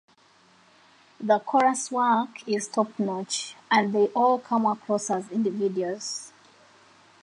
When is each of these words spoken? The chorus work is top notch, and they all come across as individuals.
The 1.19 1.37
chorus 1.41 1.91
work 1.91 2.47
is 2.47 2.67
top 2.67 2.97
notch, 2.97 3.53
and 3.69 3.93
they 3.93 4.07
all 4.15 4.39
come 4.39 4.65
across 4.65 5.11
as 5.11 5.29
individuals. 5.31 6.33